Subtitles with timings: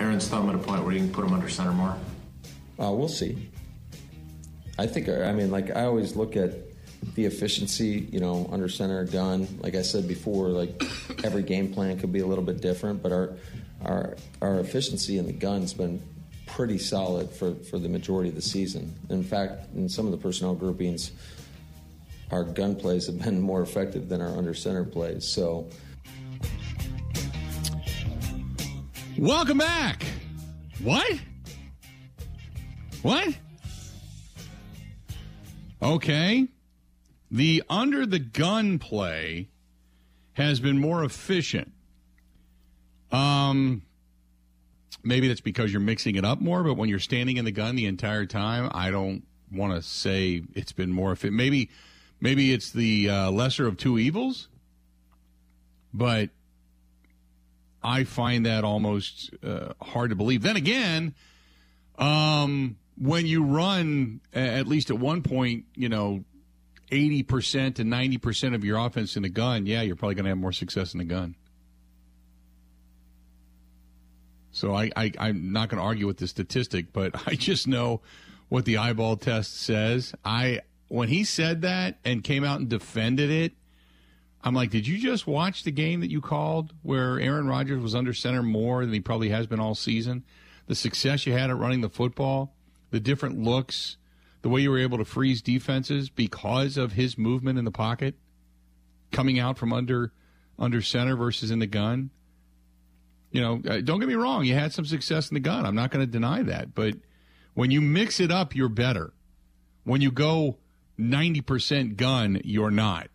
[0.00, 1.96] Aaron's thumb at a point where you can put him under center more?
[2.80, 3.50] Uh, we'll see.
[4.78, 6.52] I think, I mean, like, I always look at
[7.14, 9.46] the efficiency, you know, under center gun.
[9.60, 10.82] Like I said before, like
[11.24, 13.36] every game plan could be a little bit different, but our
[13.84, 16.02] our our efficiency in the gun's been
[16.46, 18.94] pretty solid for, for the majority of the season.
[19.08, 21.12] In fact, in some of the personnel groupings,
[22.30, 25.24] our gun plays have been more effective than our under center plays.
[25.24, 25.68] So
[29.20, 30.02] Welcome back.
[30.82, 31.20] What?
[33.02, 33.36] What?
[35.82, 36.48] Okay.
[37.30, 39.50] The under the gun play
[40.32, 41.70] has been more efficient.
[43.12, 43.82] Um,
[45.04, 47.76] maybe that's because you're mixing it up more, but when you're standing in the gun
[47.76, 51.36] the entire time, I don't want to say it's been more efficient.
[51.36, 51.68] Maybe,
[52.22, 54.48] maybe it's the uh, lesser of two evils,
[55.92, 56.30] but
[57.82, 60.42] I find that almost uh, hard to believe.
[60.42, 61.14] Then again,
[61.98, 66.24] um, when you run at least at one point, you know,
[66.90, 70.38] 80% to 90% of your offense in the gun, yeah, you're probably going to have
[70.38, 71.36] more success in the gun.
[74.52, 78.00] So I, I, I'm not going to argue with the statistic, but I just know
[78.48, 80.12] what the eyeball test says.
[80.24, 83.52] I when he said that and came out and defended it,
[84.42, 87.94] I'm like, did you just watch the game that you called where Aaron Rodgers was
[87.94, 90.24] under center more than he probably has been all season?
[90.66, 92.54] The success you had at running the football,
[92.90, 93.98] the different looks,
[94.42, 98.14] the way you were able to freeze defenses because of his movement in the pocket,
[99.12, 100.12] coming out from under
[100.58, 102.10] under center versus in the gun.
[103.30, 105.66] You know, uh, don't get me wrong, you had some success in the gun.
[105.66, 106.94] I'm not going to deny that, but
[107.54, 109.12] when you mix it up, you're better.
[109.84, 110.58] When you go
[110.98, 113.08] 90% gun, you're not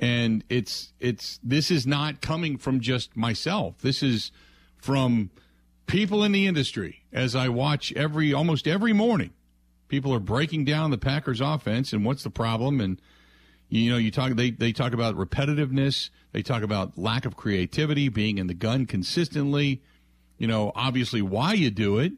[0.00, 3.78] and it's it's this is not coming from just myself.
[3.78, 4.30] This is
[4.76, 5.30] from
[5.86, 7.02] people in the industry.
[7.12, 9.30] As I watch every almost every morning,
[9.88, 13.00] people are breaking down the Packers offense and what's the problem and
[13.68, 18.08] you know you talk they they talk about repetitiveness, they talk about lack of creativity,
[18.08, 19.82] being in the gun consistently,
[20.38, 22.12] you know, obviously why you do it.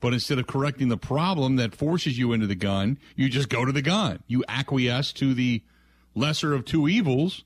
[0.00, 3.66] But instead of correcting the problem that forces you into the gun, you just go
[3.66, 4.22] to the gun.
[4.26, 5.62] You acquiesce to the
[6.20, 7.44] lesser of two evils,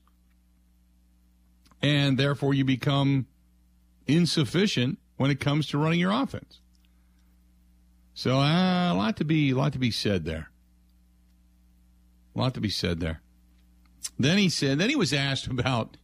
[1.81, 3.25] and therefore you become
[4.05, 6.59] insufficient when it comes to running your offense.
[8.13, 10.49] So uh, a lot to be a lot to be said there.
[12.35, 13.21] A lot to be said there.
[14.19, 14.77] Then he said.
[14.79, 15.97] Then he was asked about.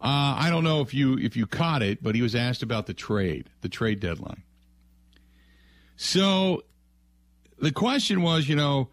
[0.00, 2.86] Uh, I don't know if you if you caught it, but he was asked about
[2.86, 4.44] the trade, the trade deadline.
[5.96, 6.62] So
[7.58, 8.90] the question was, you know,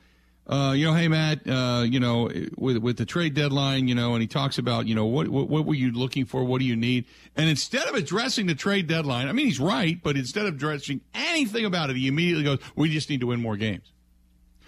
[0.48, 4.14] uh, you know, hey Matt, uh, you know, with with the trade deadline, you know,
[4.14, 6.44] and he talks about, you know, what, what what were you looking for?
[6.44, 7.06] What do you need?
[7.36, 11.02] And instead of addressing the trade deadline, I mean, he's right, but instead of addressing
[11.14, 13.92] anything about it, he immediately goes, "We just need to win more games."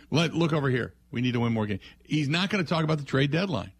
[0.09, 0.93] Let look over here.
[1.11, 1.81] We need to win more games.
[2.03, 3.71] He's not going to talk about the trade deadline.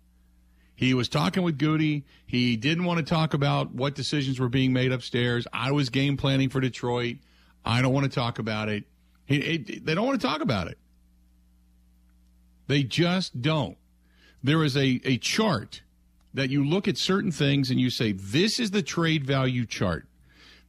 [0.75, 2.05] He was talking with Goody.
[2.27, 5.47] He didn't want to talk about what decisions were being made upstairs.
[5.51, 7.17] I was game planning for Detroit.
[7.65, 8.83] I don't want to talk about it.
[9.25, 10.77] He, it they don't want to talk about it.
[12.67, 13.77] They just don't.
[14.43, 15.81] There is a, a chart
[16.33, 20.05] that you look at certain things and you say, this is the trade value chart.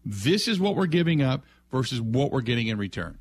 [0.04, 3.19] This is what we're giving up versus what we're getting in return.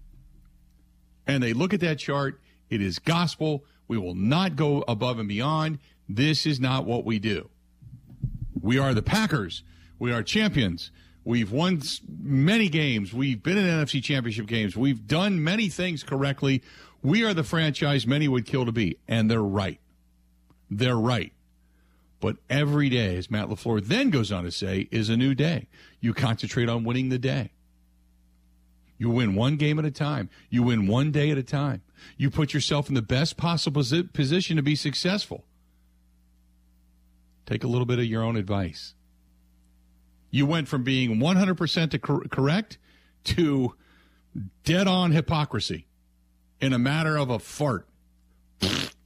[1.26, 2.40] And they look at that chart.
[2.70, 3.66] It is gospel.
[3.88, 5.80] We will not go above and beyond.
[6.08, 7.50] This is not what we do.
[8.62, 9.64] We are the Packers.
[10.00, 10.92] We are champions.
[11.26, 13.14] We've won many games.
[13.14, 14.78] We've been in NFC championship games.
[14.78, 16.64] We've done many things correctly.
[17.02, 18.97] We are the franchise many would kill to be.
[19.08, 19.80] And they're right.
[20.69, 21.34] They're right.
[22.19, 25.68] But every day, as Matt LaFleur then goes on to say, is a new day.
[26.00, 27.52] You concentrate on winning the day.
[28.97, 30.30] You win one game at a time.
[30.50, 31.84] You win one day at a time.
[32.18, 35.46] You put yourself in the best possible position to be successful.
[37.46, 38.96] Take a little bit of your own advice.
[40.31, 42.80] You went from being 100% to cor- correct
[43.25, 43.75] to
[44.63, 45.88] dead on hypocrisy
[46.59, 47.88] in a matter of a fart.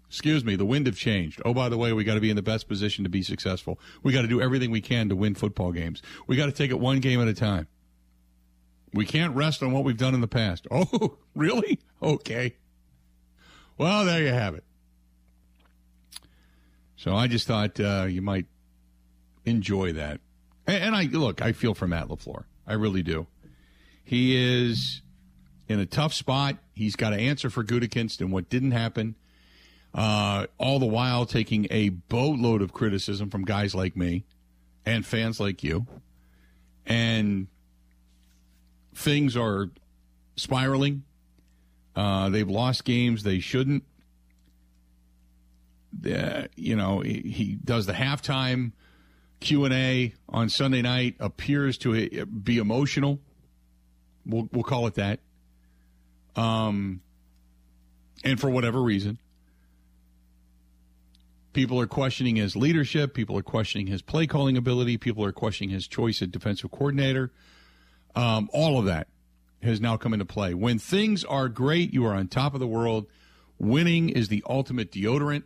[0.07, 1.41] Excuse me, the wind have changed.
[1.45, 3.79] Oh, by the way, we got to be in the best position to be successful.
[4.03, 6.01] We got to do everything we can to win football games.
[6.27, 7.67] We got to take it one game at a time.
[8.93, 10.67] We can't rest on what we've done in the past.
[10.71, 11.79] Oh, really?
[12.03, 12.57] Okay.
[13.77, 14.65] Well, there you have it.
[16.97, 18.47] So I just thought uh, you might
[19.45, 20.19] enjoy that.
[20.67, 22.43] And, and I look, I feel for Matt LaFleur.
[22.67, 23.27] I really do.
[24.03, 25.01] He is
[25.71, 26.57] in a tough spot.
[26.73, 29.15] He's got to answer for Gutekunst and what didn't happen.
[29.93, 34.23] Uh, all the while taking a boatload of criticism from guys like me
[34.85, 35.85] and fans like you.
[36.85, 37.47] And
[38.95, 39.69] things are
[40.35, 41.03] spiraling.
[41.95, 43.83] Uh, they've lost games they shouldn't.
[46.05, 48.71] Uh, you know, he, he does the halftime
[49.41, 51.15] Q and A on Sunday night.
[51.19, 53.19] Appears to be emotional.
[54.25, 55.19] We'll, we'll call it that.
[56.35, 57.01] Um,
[58.23, 59.17] and for whatever reason,
[61.53, 63.13] people are questioning his leadership.
[63.13, 64.97] People are questioning his play calling ability.
[64.97, 67.31] People are questioning his choice at defensive coordinator.
[68.15, 69.07] Um, all of that
[69.63, 70.53] has now come into play.
[70.53, 73.07] When things are great, you are on top of the world.
[73.59, 75.43] Winning is the ultimate deodorant.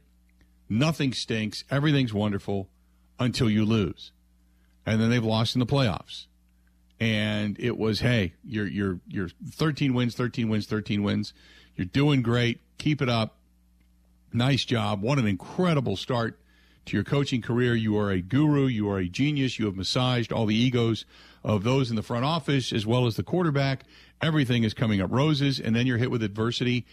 [0.69, 1.63] Nothing stinks.
[1.69, 2.69] Everything's wonderful
[3.19, 4.11] until you lose.
[4.85, 6.27] And then they've lost in the playoffs.
[6.99, 11.33] And it was, hey, you're you're you're 13 wins, 13 wins, 13 wins.
[11.75, 12.61] You're doing great.
[12.77, 13.37] Keep it up.
[14.31, 15.01] Nice job.
[15.01, 16.39] What an incredible start
[16.85, 17.75] to your coaching career.
[17.75, 18.67] You are a guru.
[18.67, 19.59] You are a genius.
[19.59, 21.05] You have massaged all the egos
[21.43, 23.83] of those in the front office as well as the quarterback.
[24.21, 26.85] Everything is coming up roses, and then you're hit with adversity.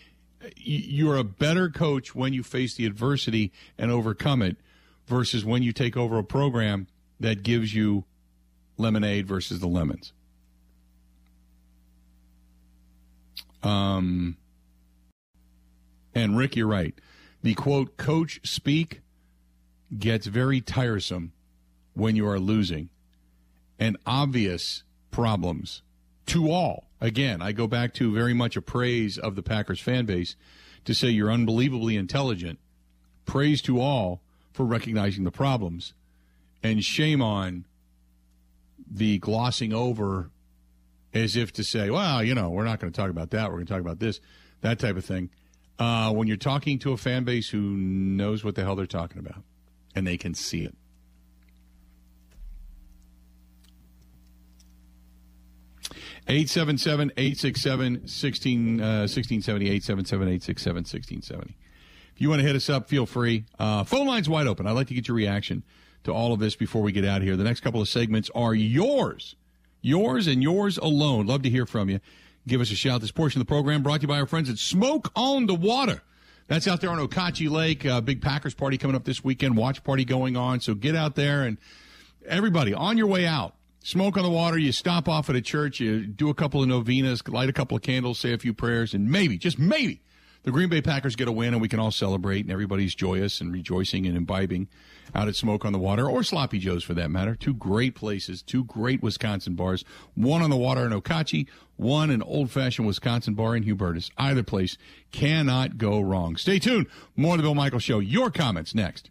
[0.56, 4.56] You're a better coach when you face the adversity and overcome it
[5.06, 6.88] versus when you take over a program
[7.20, 8.04] that gives you
[8.82, 10.12] lemonade versus the lemons.
[13.62, 14.36] Um,
[16.14, 16.94] and Rick, you're right.
[17.42, 19.00] The quote, coach speak
[19.98, 21.32] gets very tiresome
[21.94, 22.88] when you are losing
[23.78, 25.82] and obvious problems
[26.26, 26.88] to all.
[27.00, 30.36] Again, I go back to very much a praise of the Packers fan base
[30.84, 32.58] to say you're unbelievably intelligent.
[33.26, 34.20] Praise to all
[34.52, 35.94] for recognizing the problems.
[36.62, 37.64] And shame on
[38.92, 40.30] the glossing over
[41.14, 43.48] as if to say, well, you know, we're not going to talk about that.
[43.48, 44.20] We're going to talk about this,
[44.60, 45.30] that type of thing.
[45.78, 49.18] Uh, when you're talking to a fan base who knows what the hell they're talking
[49.18, 49.42] about
[49.94, 50.74] and they can see it.
[56.28, 60.62] Eight seven seven eight six seven sixteen uh, sixteen seventy eight seven seven eight six
[60.62, 61.56] seven sixteen seventy.
[62.14, 63.44] If you want to hit us up, feel free.
[63.58, 64.68] Uh, phone lines wide open.
[64.68, 65.64] I'd like to get your reaction
[66.04, 67.36] to all of this before we get out of here.
[67.36, 69.36] The next couple of segments are yours,
[69.80, 71.26] yours and yours alone.
[71.26, 72.00] Love to hear from you.
[72.46, 73.00] Give us a shout.
[73.00, 75.54] This portion of the program brought to you by our friends at Smoke on the
[75.54, 76.02] Water.
[76.48, 77.86] That's out there on Okauchee Lake.
[77.86, 79.56] Uh, big Packers party coming up this weekend.
[79.56, 80.60] Watch party going on.
[80.60, 81.56] So get out there and
[82.26, 83.54] everybody on your way out.
[83.84, 84.58] Smoke on the water.
[84.58, 85.80] You stop off at a church.
[85.80, 88.94] You do a couple of novenas, light a couple of candles, say a few prayers,
[88.94, 90.02] and maybe, just maybe,
[90.42, 93.40] the Green Bay Packers get a win and we can all celebrate and everybody's joyous
[93.40, 94.68] and rejoicing and imbibing
[95.14, 97.34] out at Smoke on the Water or Sloppy Joe's for that matter.
[97.34, 99.84] Two great places, two great Wisconsin bars.
[100.14, 104.10] One on the water in Okauchee, one an old fashioned Wisconsin bar in Hubertus.
[104.18, 104.76] Either place
[105.12, 106.36] cannot go wrong.
[106.36, 106.86] Stay tuned.
[107.16, 108.00] More of the Bill Michaels Show.
[108.00, 109.10] Your comments next.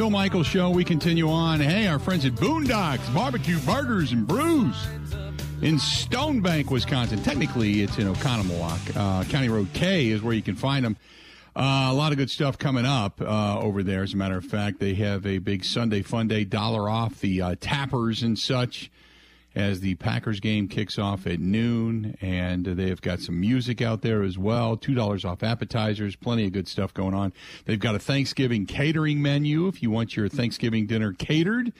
[0.00, 0.70] Bill Michaels Show.
[0.70, 1.60] We continue on.
[1.60, 4.74] Hey, our friends at Boondocks Barbecue Burgers and Brews
[5.60, 7.22] in Stonebank, Wisconsin.
[7.22, 8.96] Technically, it's in Oconomowoc.
[8.96, 10.96] Uh, County Road K is where you can find them.
[11.54, 14.02] Uh, a lot of good stuff coming up uh, over there.
[14.02, 17.42] As a matter of fact, they have a big Sunday Fun Day, dollar off the
[17.42, 18.90] uh, tappers and such
[19.54, 22.16] as the Packers game kicks off at noon.
[22.20, 24.76] And they've got some music out there as well.
[24.76, 26.16] $2 off appetizers.
[26.16, 27.32] Plenty of good stuff going on.
[27.64, 31.72] They've got a Thanksgiving catering menu if you want your Thanksgiving dinner catered.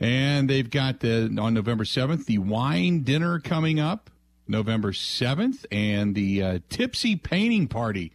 [0.00, 4.10] And they've got the, on November 7th, the wine dinner coming up.
[4.48, 8.12] November 7th, and the uh, Tipsy Painting Party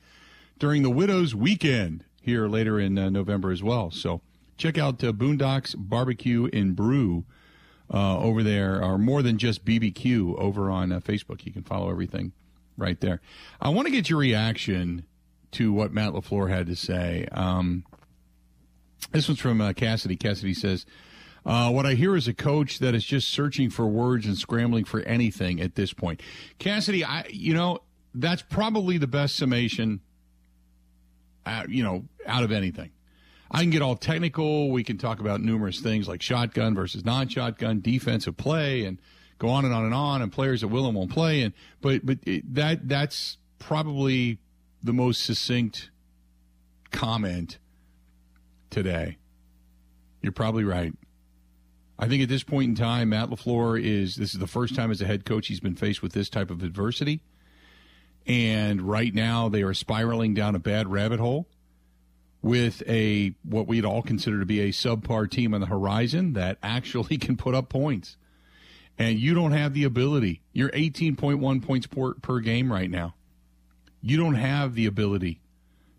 [0.58, 3.91] during the Widows Weekend here later in uh, November as well.
[3.91, 4.22] So
[4.58, 7.25] check out uh, Boondocks Barbecue and Brew
[7.94, 11.46] uh, over there, or more than just BBQ over on uh, Facebook.
[11.46, 12.34] You can follow everything
[12.76, 13.22] right there.
[13.62, 15.06] I want to get your reaction
[15.52, 17.28] to what Matt LaFleur had to say.
[17.32, 17.86] Um,
[19.12, 20.16] this one's from uh, Cassidy.
[20.16, 20.86] Cassidy says,
[21.46, 24.86] uh, what I hear is a coach that is just searching for words and scrambling
[24.86, 26.22] for anything at this point.
[26.58, 27.80] Cassidy, I, you know,
[28.16, 30.02] that's probably the best summation,
[31.46, 32.92] uh, you know, out of anything.
[33.53, 34.72] I can get all technical.
[34.72, 39.00] We can talk about numerous things like shotgun versus non-shotgun, defensive play, and
[39.38, 41.41] go on and on and on, and players that will and won't play.
[41.41, 44.39] And but but it, that that's probably
[44.81, 45.91] the most succinct
[46.91, 47.60] comment
[48.72, 49.17] today.
[50.24, 50.93] You're probably right.
[52.00, 54.89] I think at this point in time, Matt LaFleur is this is the first time
[54.89, 57.22] as a head coach he's been faced with this type of adversity.
[58.25, 61.48] And right now they are spiraling down a bad rabbit hole
[62.44, 66.60] with a what we'd all consider to be a subpar team on the horizon that
[66.64, 68.18] actually can put up points.
[69.00, 70.44] And you don't have the ability.
[70.52, 73.16] You're 18.1 points per, per game right now.
[74.02, 75.42] You don't have the ability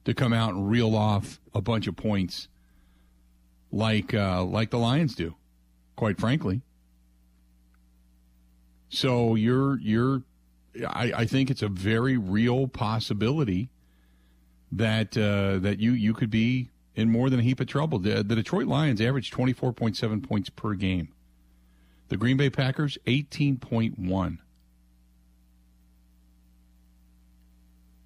[0.04, 2.46] to come out and reel off a bunch of points
[3.72, 5.34] like uh, like the Lions do,
[5.96, 6.60] quite frankly.
[8.90, 10.22] So you're you're
[10.86, 13.70] I, I think it's a very real possibility
[14.76, 17.98] that uh, that you you could be in more than a heap of trouble.
[17.98, 21.08] The, the Detroit Lions average twenty four point seven points per game.
[22.08, 24.40] The Green Bay Packers eighteen point one.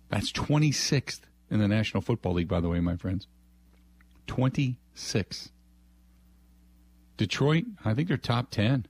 [0.09, 3.27] That's twenty sixth in the National Football League, by the way, my friends.
[4.27, 5.51] Twenty six.
[7.17, 8.87] Detroit, I think they're top ten.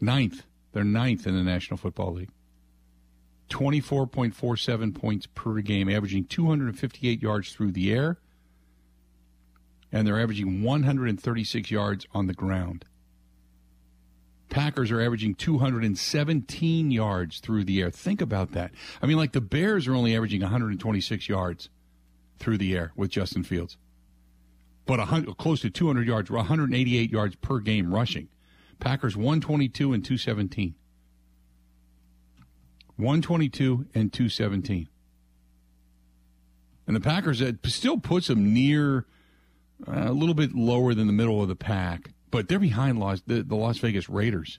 [0.00, 0.44] Ninth.
[0.72, 2.30] They're ninth in the National Football League.
[3.50, 8.18] 24.47 points per game, averaging 258 yards through the air,
[9.92, 12.84] and they're averaging 136 yards on the ground.
[14.50, 17.90] Packers are averaging 217 yards through the air.
[17.90, 18.72] Think about that.
[19.02, 21.68] I mean, like the Bears are only averaging 126 yards
[22.38, 23.76] through the air with Justin Fields,
[24.86, 25.04] but
[25.38, 28.28] close to 200 yards, 188 yards per game rushing.
[28.80, 30.74] Packers 122 and 217.
[32.96, 34.88] 122 and 217.
[36.86, 39.06] And the Packers, still puts them near
[39.86, 43.22] uh, a little bit lower than the middle of the pack, but they're behind Las,
[43.26, 44.58] the, the Las Vegas Raiders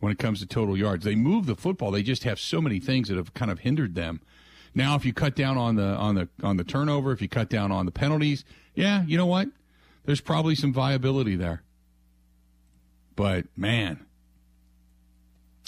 [0.00, 1.04] when it comes to total yards.
[1.04, 1.90] They move the football.
[1.90, 4.20] They just have so many things that have kind of hindered them.
[4.74, 7.48] Now, if you cut down on the on the on the turnover, if you cut
[7.48, 9.48] down on the penalties, yeah, you know what?
[10.04, 11.62] There's probably some viability there.
[13.16, 14.04] But man,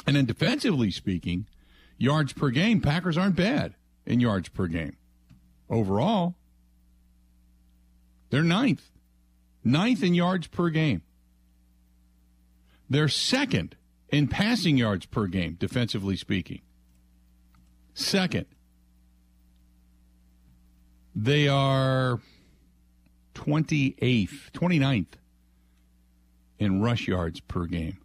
[0.08, 1.46] and then defensively speaking,
[1.98, 3.74] yards per game, Packers aren't bad
[4.06, 4.96] in yards per game.
[5.68, 6.34] Overall,
[8.30, 8.90] they're ninth.
[9.62, 11.02] Ninth in yards per game.
[12.88, 13.76] They're second
[14.08, 16.62] in passing yards per game, defensively speaking.
[17.92, 18.46] Second.
[21.14, 22.18] They are
[23.34, 25.18] 28th, 29th
[26.58, 27.98] in rush yards per game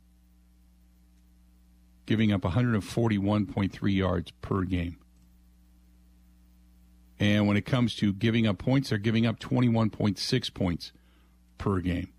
[2.05, 4.97] giving up 141.3 yards per game.
[7.19, 10.91] And when it comes to giving up points, they're giving up 21.6 points
[11.57, 12.09] per game.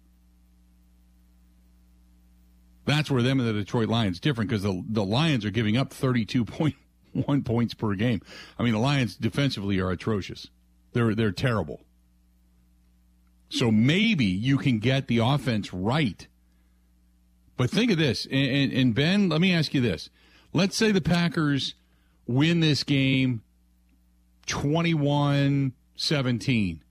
[2.86, 5.90] That's where them and the Detroit Lions different because the the Lions are giving up
[5.90, 8.20] 32.1 points per game.
[8.58, 10.48] I mean, the Lions defensively are atrocious.
[10.92, 11.80] They're they're terrible.
[13.48, 16.26] So maybe you can get the offense right
[17.56, 20.10] but think of this, and, and, Ben, let me ask you this.
[20.52, 21.74] Let's say the Packers
[22.26, 23.42] win this game
[24.46, 26.82] 21 17.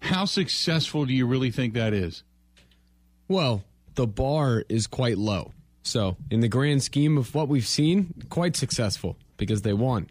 [0.00, 2.22] How successful do you really think that is?
[3.28, 3.64] Well,
[3.94, 5.52] the bar is quite low.
[5.82, 10.08] So, in the grand scheme of what we've seen, quite successful because they won.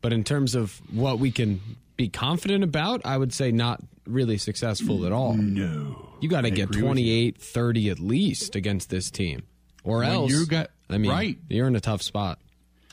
[0.00, 1.60] But in terms of what we can
[1.96, 5.34] be confident about, I would say not really successful at all.
[5.34, 6.10] No.
[6.20, 9.44] You got to get 28, 30 at least against this team.
[9.82, 11.38] Or when else, you got, I mean, right.
[11.48, 12.38] you're in a tough spot.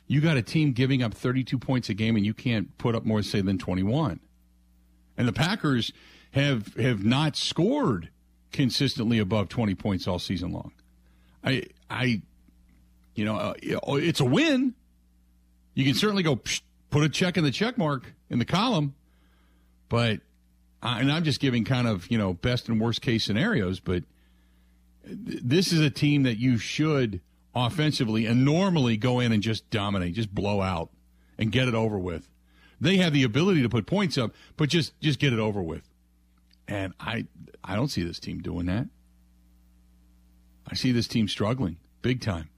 [0.08, 3.05] You got a team giving up 32 points a game, and you can't put up
[3.05, 4.20] more, say, than 21.
[5.17, 5.93] And the Packers
[6.31, 8.10] have have not scored
[8.51, 10.74] consistently above 20 points all season long.
[11.43, 12.22] I, I,
[13.15, 14.74] you know, uh, it's a win.
[15.74, 16.41] You can certainly go
[16.91, 18.93] put a check in the check mark in the column,
[19.89, 20.19] but
[20.83, 24.03] and I'm just giving kind of you know best and worst case scenarios, but
[25.03, 27.21] this is a team that you should
[27.55, 30.89] offensively and normally go in and just dominate, just blow out
[31.38, 32.29] and get it over with.
[32.79, 35.89] They have the ability to put points up, but just just get it over with.
[36.67, 37.25] And I
[37.63, 38.88] I don't see this team doing that.
[40.67, 42.50] I see this team struggling big time.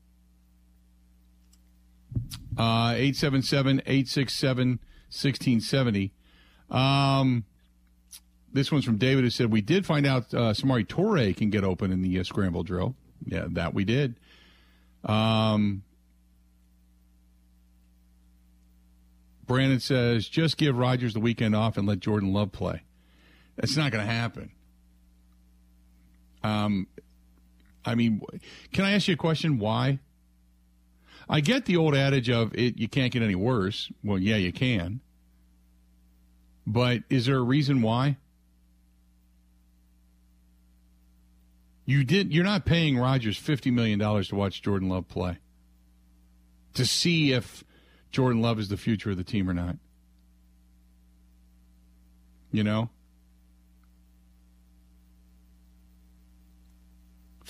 [2.58, 4.68] Uh 877 867
[5.10, 6.14] 1670.
[6.70, 7.46] Um
[8.54, 11.64] this one's from David who said, We did find out uh, Samori Toure can get
[11.64, 12.96] open in the uh, scramble drill.
[13.26, 14.16] Yeah, that we did.
[15.04, 15.84] Um,
[19.48, 22.84] Brandon says, Just give Rodgers the weekend off and let Jordan Love play.
[23.56, 24.52] That's not going to happen.
[26.44, 26.88] Um,
[27.86, 28.22] I mean,
[28.72, 29.58] can I ask you a question?
[29.60, 30.00] Why?
[31.30, 33.92] I get the old adage of it, you can't get any worse.
[34.04, 35.00] Well, yeah, you can.
[36.66, 38.18] But is there a reason why?
[41.86, 42.34] You did.
[42.34, 45.40] You're not paying Rodgers fifty million dollars to watch Jordan Love play.
[46.76, 47.64] To see if
[48.12, 49.76] Jordan Love is the future of the team or not.
[52.52, 52.90] You know.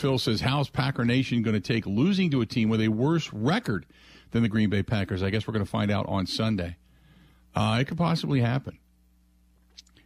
[0.03, 3.31] Phil says, "How's Packer Nation going to take losing to a team with a worse
[3.31, 3.85] record
[4.31, 6.75] than the Green Bay Packers?" I guess we're going to find out on Sunday.
[7.55, 8.77] Uh, it could possibly happen.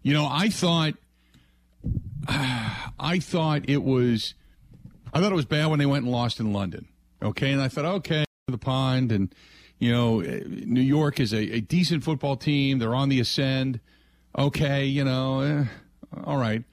[0.03, 0.93] You know, I thought
[2.27, 4.35] I thought it was
[5.11, 6.87] I thought it was bad when they went and lost in London.
[7.23, 9.33] Okay, and I thought, okay, the pond, and
[9.79, 12.77] you know, New York is a, a decent football team.
[12.77, 13.79] They're on the ascend.
[14.37, 15.65] Okay, you know, eh,
[16.23, 16.63] all right.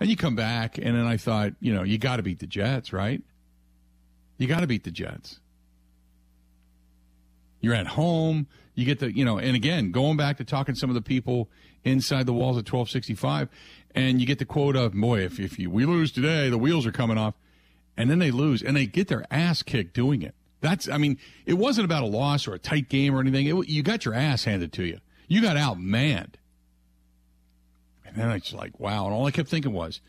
[0.00, 2.46] And you come back, and then I thought, you know, you got to beat the
[2.46, 3.22] Jets, right?
[4.36, 5.40] You got to beat the Jets.
[7.60, 8.46] You're at home.
[8.74, 11.02] You get the, you know, and again, going back to talking to some of the
[11.02, 11.48] people
[11.84, 13.48] inside the walls at 1265,
[13.94, 16.86] and you get the quote of, boy, if, if you, we lose today, the wheels
[16.86, 17.34] are coming off.
[17.96, 20.36] And then they lose, and they get their ass kicked doing it.
[20.60, 23.46] That's, I mean, it wasn't about a loss or a tight game or anything.
[23.46, 25.00] It, you got your ass handed to you.
[25.26, 26.34] You got outmanned.
[28.08, 29.04] And then I was like, wow.
[29.04, 30.00] And all I kept thinking was,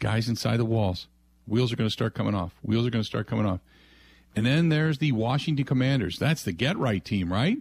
[0.00, 1.06] guys inside the walls,
[1.46, 2.52] wheels are going to start coming off.
[2.62, 3.60] Wheels are going to start coming off.
[4.34, 6.18] And then there's the Washington Commanders.
[6.18, 7.58] That's the get right team, right?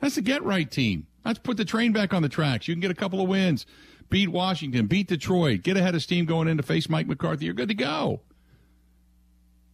[0.00, 1.06] That's the get right team.
[1.24, 2.66] Let's put the train back on the tracks.
[2.66, 3.64] You can get a couple of wins,
[4.10, 7.44] beat Washington, beat Detroit, get ahead of steam going in to face Mike McCarthy.
[7.44, 8.20] You're good to go.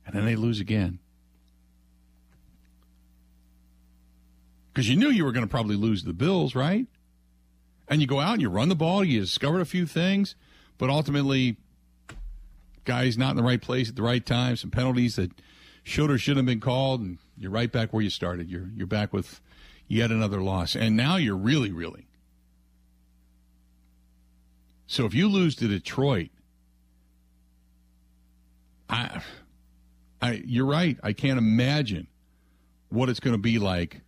[0.06, 0.98] And then they lose again.
[4.72, 6.86] Because you knew you were going to probably lose the Bills, right?
[7.92, 10.34] And you go out and you run the ball, you discovered a few things,
[10.78, 11.58] but ultimately,
[12.86, 15.30] guys not in the right place at the right time, some penalties that
[15.82, 18.48] should or shouldn't have been called, and you're right back where you started.
[18.48, 19.42] You're you're back with
[19.88, 22.06] yet another loss, and now you're really reeling.
[24.86, 26.30] So if you lose to Detroit,
[28.88, 29.20] I,
[30.22, 30.96] I, you're right.
[31.02, 32.06] I can't imagine
[32.88, 34.00] what it's going to be like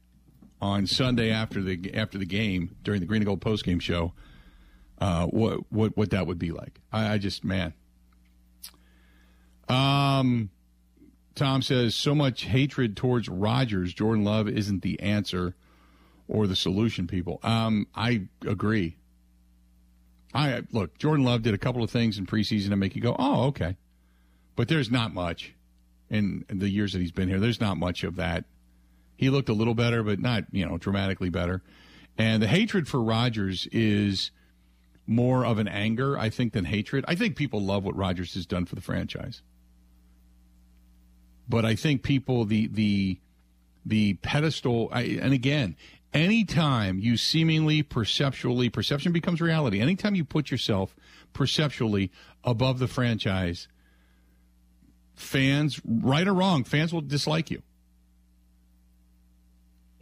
[0.61, 4.13] on Sunday after the after the game during the Green and Gold post game show.
[4.99, 6.81] Uh, what what what that would be like?
[6.93, 7.75] I, I just man.
[9.69, 10.51] Um,
[11.35, 13.93] Tom says so much hatred towards Rodgers.
[13.93, 15.55] Jordan Love isn't the answer
[16.29, 17.07] or the solution.
[17.07, 18.97] People, um, I agree.
[20.33, 20.99] I look.
[20.99, 23.77] Jordan Love did a couple of things in preseason to make you go, "Oh, okay,"
[24.57, 25.55] but there's not much
[26.11, 27.41] in the years that he's been here.
[27.41, 28.45] There's not much of that.
[29.17, 31.63] He looked a little better, but not you know dramatically better.
[32.17, 34.31] And the hatred for Rodgers is
[35.07, 37.05] more of an anger, I think, than hatred.
[37.09, 39.43] I think people love what Rodgers has done for the franchise
[41.49, 43.19] but I think people the the
[43.85, 45.77] the pedestal I, and again
[46.13, 50.97] anytime you seemingly perceptually perception becomes reality anytime you put yourself
[51.33, 52.11] perceptually
[52.43, 53.69] above the franchise
[55.15, 57.63] fans right or wrong fans will dislike you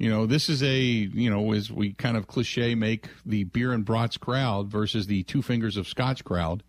[0.02, 3.72] you know this is a you know as we kind of cliche make the beer
[3.72, 6.62] and brats crowd versus the two fingers of scotch crowd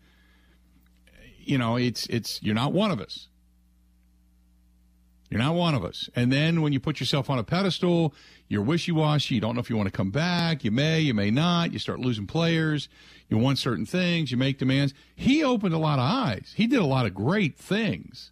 [1.38, 3.28] you know it's it's you're not one of us
[5.34, 6.08] you're not one of us.
[6.14, 8.14] And then when you put yourself on a pedestal,
[8.46, 9.34] you're wishy washy.
[9.34, 10.62] You don't know if you want to come back.
[10.62, 11.72] You may, you may not.
[11.72, 12.88] You start losing players.
[13.28, 14.30] You want certain things.
[14.30, 14.94] You make demands.
[15.16, 16.52] He opened a lot of eyes.
[16.54, 18.30] He did a lot of great things.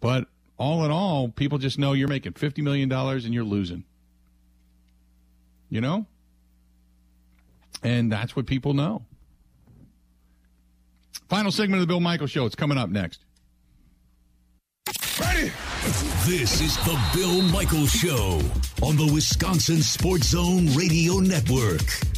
[0.00, 3.84] But all in all, people just know you're making $50 million and you're losing.
[5.70, 6.06] You know?
[7.82, 9.04] And that's what people know.
[11.28, 12.46] Final segment of the Bill Michaels Show.
[12.46, 13.24] It's coming up next.
[15.20, 15.52] Ready?
[16.26, 18.40] This is the Bill Michaels Show
[18.82, 22.17] on the Wisconsin Sports Zone Radio Network.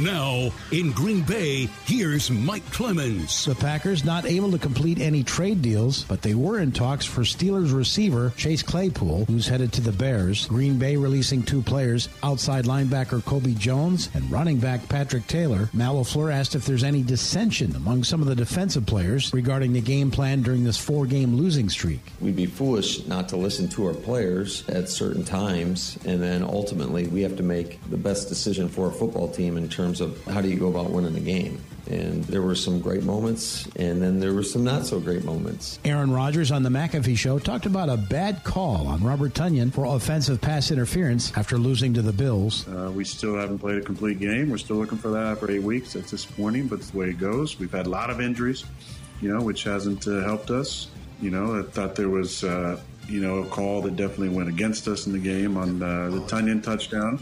[0.00, 3.44] Now, in Green Bay, here's Mike Clemens.
[3.44, 7.20] The Packers not able to complete any trade deals, but they were in talks for
[7.20, 10.46] Steelers receiver Chase Claypool, who's headed to the Bears.
[10.48, 15.70] Green Bay releasing two players, outside linebacker Kobe Jones and running back Patrick Taylor.
[15.72, 19.80] Matt LaFleur asked if there's any dissension among some of the defensive players regarding the
[19.80, 22.00] game plan during this four-game losing streak.
[22.20, 27.06] We'd be foolish not to listen to our players at certain times, and then ultimately
[27.06, 30.40] we have to make the best decision for our football team in terms of how
[30.40, 31.60] do you go about winning the game.
[31.86, 35.78] And there were some great moments, and then there were some not so great moments.
[35.84, 39.84] Aaron Rodgers on the McAfee show talked about a bad call on Robert Tonyan for
[39.84, 42.66] offensive pass interference after losing to the Bills.
[42.68, 44.48] Uh, we still haven't played a complete game.
[44.48, 45.92] We're still looking for that after eight weeks.
[45.92, 47.58] That's disappointing, but it's the way it goes.
[47.58, 48.64] We've had a lot of injuries,
[49.20, 50.88] you know, which hasn't uh, helped us.
[51.20, 54.88] You know, I thought there was uh, you know, a call that definitely went against
[54.88, 57.20] us in the game on uh, the Tonyan touchdown.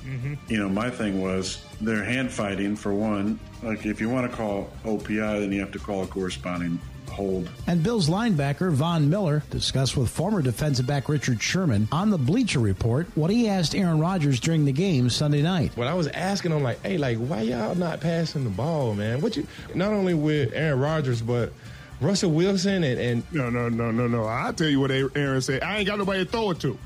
[0.48, 3.38] You know, my thing was they're hand fighting for one.
[3.62, 6.78] Like, if you want to call OPI, then you have to call a corresponding
[7.12, 7.48] hold.
[7.66, 12.58] And Bills linebacker Von Miller discussed with former defensive back Richard Sherman on the Bleacher
[12.58, 15.76] Report what he asked Aaron Rodgers during the game Sunday night.
[15.76, 19.20] What I was asking him, like, hey, like, why y'all not passing the ball, man?
[19.20, 21.52] What you, not only with Aaron Rodgers, but
[22.02, 24.24] Russell Wilson and, and No, no, no, no, no.
[24.24, 25.62] I'll tell you what Aaron said.
[25.62, 26.76] I ain't got nobody to throw it to.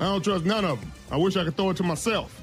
[0.00, 0.92] I don't trust none of them.
[1.10, 2.42] I wish I could throw it to myself.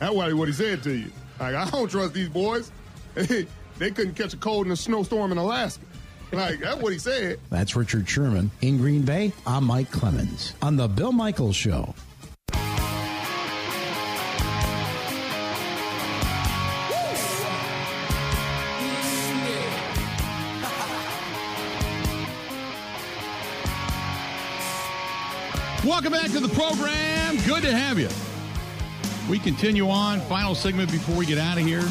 [0.00, 1.12] That's what what he said to you.
[1.38, 2.72] Like, I don't trust these boys.
[3.14, 3.46] they
[3.78, 5.84] couldn't catch a cold in a snowstorm in Alaska.
[6.32, 7.38] Like, that's what he said.
[7.50, 8.50] That's Richard Sherman.
[8.62, 11.94] In Green Bay, I'm Mike Clemens on The Bill Michaels Show.
[25.84, 27.38] Welcome back to the program.
[27.46, 28.10] Good to have you.
[29.30, 30.20] We continue on.
[30.20, 31.90] Final segment before we get out of here.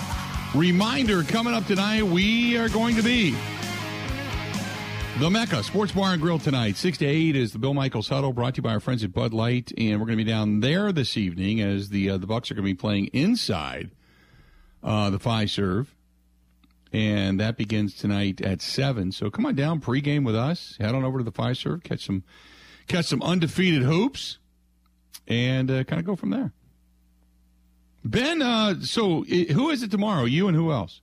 [0.53, 3.35] Reminder coming up tonight, we are going to be
[5.17, 6.77] the Mecca Sports Bar and Grill tonight.
[6.77, 9.11] 6 to 8 is the Bill Michaels Huddle brought to you by our friends at
[9.11, 9.71] Bud Light.
[9.75, 12.53] And we're going to be down there this evening as the uh, the Bucks are
[12.53, 13.89] going to be playing inside
[14.83, 15.87] uh, the Fiserv.
[16.93, 19.11] And that begins tonight at 7.
[19.13, 20.77] So come on down pregame with us.
[20.79, 22.23] Head on over to the five Fiserv, catch some
[22.89, 24.37] catch some undefeated hoops,
[25.27, 26.51] and uh, kind of go from there.
[28.03, 30.25] Ben, uh, so i who is it tomorrow?
[30.25, 31.01] You and who else?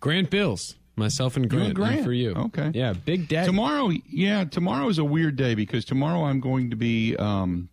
[0.00, 0.76] Grant Bills.
[0.96, 1.66] Myself and Grant.
[1.66, 2.04] and Grant.
[2.04, 2.34] For you.
[2.34, 2.70] Okay.
[2.72, 3.44] Yeah, big day.
[3.44, 7.68] Tomorrow, yeah, tomorrow is a weird day because tomorrow I'm going to be, um,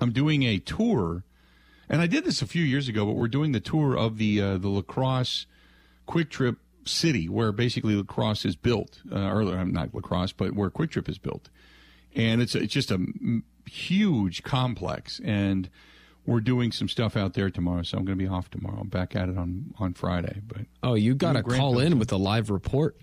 [0.00, 1.24] I'm doing a tour,
[1.90, 4.40] and I did this a few years ago, but we're doing the tour of the
[4.40, 5.46] uh, the lacrosse
[6.06, 9.02] Kwik Trip City, where basically La Crosse is built.
[9.10, 11.50] Uh, or not La Crosse, but where Kwik Trip is built,
[12.14, 12.98] and it's it's just a
[13.66, 15.68] huge complex, and
[16.26, 17.82] we're doing some stuff out there tomorrow.
[17.82, 18.78] So I'm going to be off tomorrow.
[18.80, 20.62] I'm back at it on on Friday, but.
[20.82, 22.96] oh, you got to call in with a live report.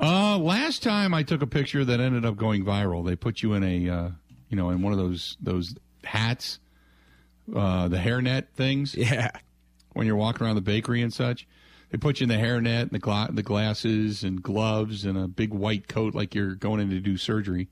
[0.00, 3.04] Uh, last time I took a picture that ended up going viral.
[3.04, 4.08] They put you in a, uh,
[4.48, 6.58] you know, in one of those those hats,
[7.54, 9.30] uh, the hairnet things Yeah.
[9.92, 11.46] when you're walking around the bakery and such.
[11.90, 15.28] They put you in the hairnet and the gla- the glasses and gloves and a
[15.28, 17.68] big white coat like you're going in to do surgery.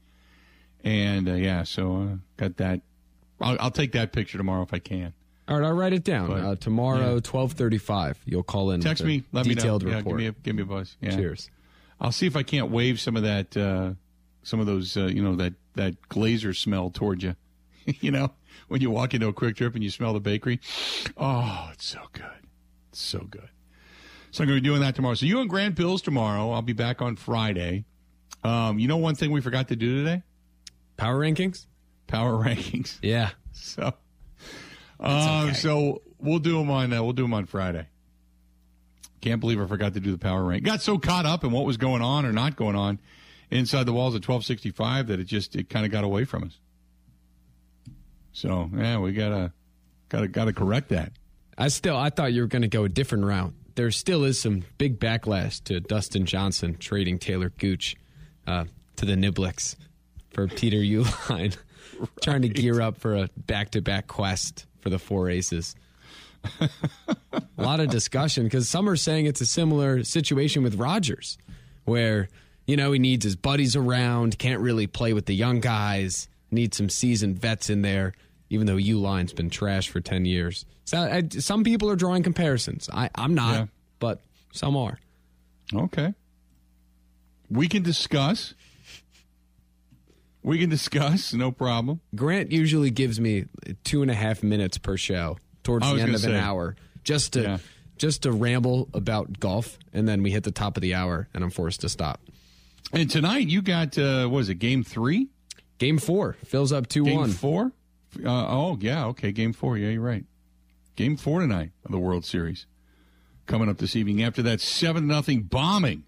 [0.84, 2.80] And uh, yeah, so uh, got that.
[3.40, 5.12] I'll, I'll take that picture tomorrow if I can.
[5.48, 6.28] All right, I'll write it down.
[6.28, 7.20] But, uh, tomorrow, yeah.
[7.22, 8.18] twelve thirty-five.
[8.24, 8.80] You'll call in.
[8.80, 9.60] Text me, let me know.
[9.60, 10.04] detailed Yeah, report.
[10.06, 10.96] give me a, give me a buzz.
[11.00, 11.16] Yeah.
[11.16, 11.50] Cheers.
[12.00, 13.92] I'll see if I can't wave some of that, uh,
[14.42, 17.34] some of those, uh, you know, that that glazer smell towards you.
[17.84, 18.32] you know,
[18.68, 20.60] when you walk into a Kwik Trip and you smell the bakery.
[21.16, 22.46] Oh, it's so good,
[22.90, 23.48] it's so good.
[24.30, 25.14] So I'm going to be doing that tomorrow.
[25.14, 26.52] So you and Grant Bills tomorrow.
[26.52, 27.84] I'll be back on Friday.
[28.44, 30.22] Um, you know, one thing we forgot to do today:
[31.00, 31.64] Power rankings.
[32.06, 32.98] power rankings.
[33.00, 33.30] Yeah.
[33.52, 33.94] So,
[35.00, 37.86] um, so we'll do them on uh, we'll do them on Friday.
[39.22, 40.62] Can't believe I forgot to do the power rank.
[40.62, 43.00] Got so caught up in what was going on or not going on
[43.50, 46.58] inside the walls of 1265 that it just it kind of got away from us.
[48.32, 49.52] So yeah, we gotta
[50.10, 51.12] gotta gotta correct that.
[51.56, 53.52] I still, I thought you were going to go a different route.
[53.74, 57.96] There still is some big backlash to Dustin Johnson trading Taylor Gooch
[58.46, 58.64] uh,
[58.96, 59.76] to the Niblicks
[60.32, 61.56] for Peter Uihlein,
[62.22, 65.74] trying to gear up for a back-to-back quest for the four aces.
[66.60, 66.68] a
[67.58, 71.36] lot of discussion because some are saying it's a similar situation with Rodgers,
[71.84, 72.28] where
[72.66, 76.76] you know he needs his buddies around, can't really play with the young guys, needs
[76.76, 78.14] some seasoned vets in there.
[78.52, 82.88] Even though Uihlein's been trash for ten years, so I, some people are drawing comparisons.
[82.92, 83.66] I, I'm not, Yeah.
[84.00, 84.20] but
[84.52, 84.98] some are.
[85.72, 86.14] Okay.
[87.48, 88.54] We can discuss.
[90.42, 92.00] We can discuss, no problem.
[92.14, 93.44] Grant usually gives me
[93.84, 96.30] two and a half minutes per show towards the end of say.
[96.30, 97.58] an hour, just to Yeah.
[97.98, 101.44] just to ramble about golf, and then we hit the top of the hour, and
[101.44, 102.20] I'm forced to stop.
[102.92, 104.54] And tonight you got uh, what is it?
[104.54, 105.28] Game three,
[105.78, 107.30] Game four Phils up two game one.
[107.30, 107.72] four.
[108.24, 109.76] Uh, oh yeah, okay, game four.
[109.76, 110.24] Yeah, you're right.
[110.96, 112.66] Game four tonight of the World Series
[113.46, 116.04] coming up this evening after that seven nothing bombing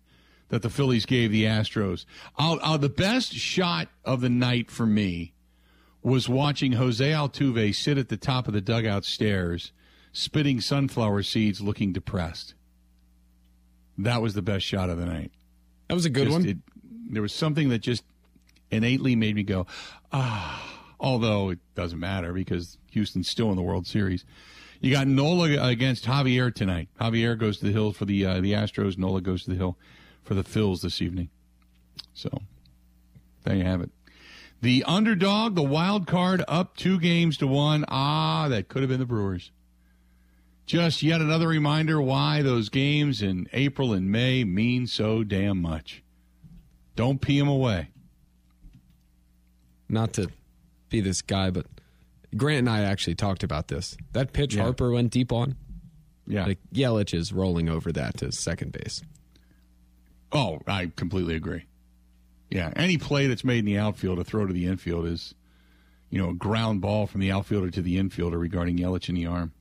[0.52, 2.04] that the Phillies gave the Astros.
[2.38, 5.32] Uh, uh, the best shot of the night for me
[6.02, 9.72] was watching Jose Altuve sit at the top of the dugout stairs,
[10.12, 12.52] spitting sunflower seeds, looking depressed.
[13.96, 15.32] That was the best shot of the night.
[15.88, 16.46] That was a good Just- one.
[16.46, 16.58] it-
[17.10, 18.04] there was something that just
[18.70, 19.66] innately made me go,
[20.12, 20.68] ah.
[21.00, 24.24] Although it doesn't matter because Houston's still in the World Series.
[24.80, 26.90] You got Nola against Javier tonight.
[27.00, 28.96] Javier goes to the hill for the uh, the Astros.
[28.98, 29.76] Nola goes to the hill
[30.22, 31.28] for the Phils this evening.
[32.14, 32.30] So
[33.44, 33.90] there you have it.
[34.60, 37.84] The underdog, the wild card, up two games to one.
[37.88, 39.50] Ah, that could have been the Brewers.
[40.66, 46.02] Just yet another reminder why those games in April and May mean so damn much.
[46.94, 47.88] Don't pee them away.
[49.88, 50.28] Not to
[50.88, 51.66] be this guy, but
[52.36, 53.96] Grant and I actually talked about this.
[54.12, 54.62] That pitch Yeah.
[54.62, 55.56] Harper went deep on.
[56.26, 56.46] Yeah.
[56.46, 59.02] Like Yelich is rolling over that to second base.
[60.32, 61.66] Oh, I completely agree.
[62.50, 65.34] Yeah, any play that's made in the outfield a throw to the infield is,
[66.10, 69.26] you know, a ground ball from the outfielder to the infielder regarding Yelich in the
[69.26, 69.52] arm.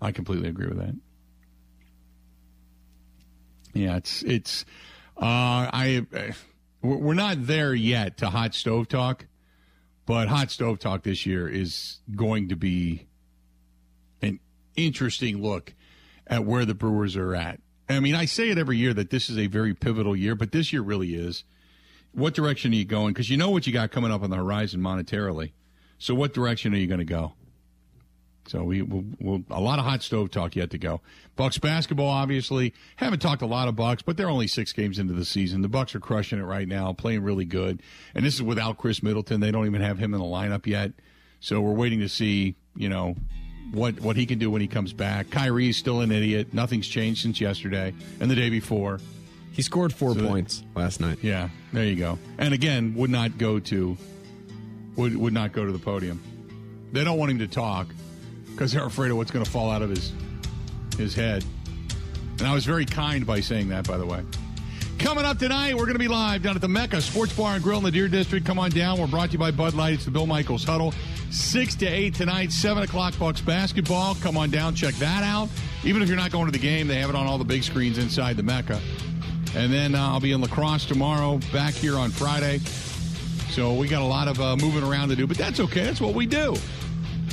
[0.00, 0.94] I completely agree with that.
[3.74, 4.64] Yeah, it's it's.
[5.16, 6.32] Uh, I uh,
[6.82, 9.26] we're we're not there yet to hot stove talk,
[10.06, 13.06] but hot stove talk this year is going to be
[14.22, 14.40] an
[14.76, 15.74] interesting look
[16.26, 17.60] at where the Brewers are at.
[17.88, 20.52] I mean, I say it every year that this is a very pivotal year, but
[20.52, 21.44] this year really is.
[22.12, 23.12] What direction are you going?
[23.12, 25.52] Because you know what you got coming up on the horizon monetarily.
[25.98, 27.34] So, what direction are you going to go?
[28.48, 31.00] So we will we'll, a lot of hot stove talk yet to go.
[31.34, 35.14] Bucks basketball, obviously, haven't talked a lot of Bucks, but they're only six games into
[35.14, 35.62] the season.
[35.62, 37.82] The Bucks are crushing it right now, playing really good,
[38.14, 39.40] and this is without Khris Middleton.
[39.40, 40.92] They don't even have him in the lineup yet,
[41.40, 43.16] so we're waiting to see, you know,
[43.72, 45.30] what what he can do when he comes back.
[45.30, 46.52] Kyrie's still an idiot.
[46.54, 49.00] Nothing's changed since yesterday and the day before.
[49.52, 51.18] He scored four So that- points last night.
[51.22, 52.18] Yeah, there you go.
[52.38, 53.96] And again, would not go to
[54.96, 56.20] would would not go to the podium.
[56.92, 57.88] They don't want him to talk
[58.52, 60.12] because they're afraid of what's going to fall out of his
[60.98, 61.44] his head.
[62.38, 64.22] And I was very kind by saying that, by the way.
[64.98, 67.62] Coming up tonight, we're going to be live down at the Mecca Sports Bar and
[67.62, 68.46] Grill in the Deer District.
[68.46, 68.98] Come on down.
[68.98, 69.94] We're brought to you by Bud Light.
[69.94, 70.94] It's the Bill Michaels Huddle.
[71.30, 74.14] 6 to 8 tonight, 7 o'clock Bucks basketball.
[74.16, 75.48] Come on down, check that out.
[75.84, 77.62] Even if you're not going to the game, they have it on all the big
[77.62, 78.80] screens inside the Mecca.
[79.54, 82.58] And then uh, I'll be in La Crosse tomorrow, back here on Friday.
[83.50, 85.84] So we got a lot of uh, moving around to do, but that's okay.
[85.84, 86.54] That's what we do.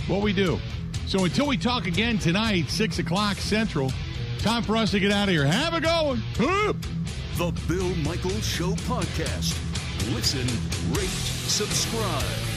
[0.08, 0.60] What we do.
[1.06, 3.92] So until we talk again tonight, 6 o'clock Central,
[4.40, 5.46] time for us to get out of here.
[5.46, 6.24] Have a one.
[7.38, 9.60] The Bill Michaels Show podcast.
[10.14, 10.48] Listen,
[10.94, 12.53] rate, subscribe.